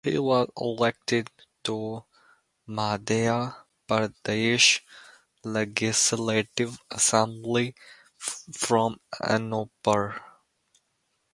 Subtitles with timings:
[0.03, 1.29] He was elected
[1.63, 2.03] to
[2.65, 3.55] the Madhya
[3.87, 4.79] Pradesh
[5.43, 7.75] Legislative Assembly
[8.17, 10.19] from Anuppur.